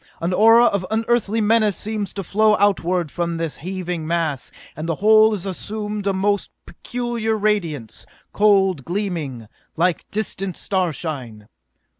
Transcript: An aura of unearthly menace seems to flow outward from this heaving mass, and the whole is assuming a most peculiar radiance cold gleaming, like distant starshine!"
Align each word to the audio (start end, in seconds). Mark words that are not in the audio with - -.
An 0.19 0.33
aura 0.33 0.65
of 0.65 0.83
unearthly 0.89 1.41
menace 1.41 1.77
seems 1.77 2.11
to 2.13 2.23
flow 2.23 2.57
outward 2.57 3.11
from 3.11 3.37
this 3.37 3.57
heaving 3.57 4.07
mass, 4.07 4.51
and 4.75 4.89
the 4.89 4.95
whole 4.95 5.31
is 5.31 5.45
assuming 5.45 6.07
a 6.07 6.11
most 6.11 6.49
peculiar 6.65 7.35
radiance 7.35 8.07
cold 8.33 8.83
gleaming, 8.83 9.47
like 9.77 10.09
distant 10.09 10.57
starshine!" 10.57 11.47